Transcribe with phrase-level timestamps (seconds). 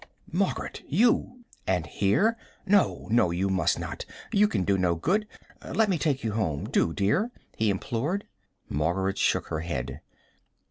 [0.31, 1.43] "Margaret, you!
[1.67, 2.35] and here?
[2.65, 4.03] No, no, you must not.
[4.31, 5.27] You can do no good.
[5.63, 8.25] Let me take you home, do, dear," he implored.
[8.67, 10.01] Margaret shook her head.